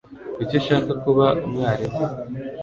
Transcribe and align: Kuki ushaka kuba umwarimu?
Kuki 0.35 0.55
ushaka 0.61 0.91
kuba 1.03 1.25
umwarimu? 1.45 2.03